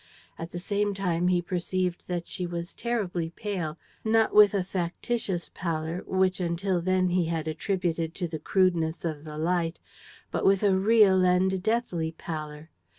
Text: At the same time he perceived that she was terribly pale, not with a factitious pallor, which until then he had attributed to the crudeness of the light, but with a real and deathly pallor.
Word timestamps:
At 0.39 0.49
the 0.49 0.57
same 0.57 0.95
time 0.95 1.27
he 1.27 1.43
perceived 1.43 2.05
that 2.07 2.25
she 2.25 2.47
was 2.47 2.73
terribly 2.73 3.29
pale, 3.35 3.77
not 4.03 4.33
with 4.33 4.55
a 4.55 4.63
factitious 4.63 5.51
pallor, 5.53 6.03
which 6.07 6.39
until 6.39 6.81
then 6.81 7.09
he 7.09 7.25
had 7.25 7.47
attributed 7.47 8.15
to 8.15 8.27
the 8.27 8.39
crudeness 8.39 9.05
of 9.05 9.25
the 9.25 9.37
light, 9.37 9.77
but 10.31 10.43
with 10.43 10.63
a 10.63 10.75
real 10.75 11.23
and 11.23 11.61
deathly 11.61 12.13
pallor. 12.13 12.71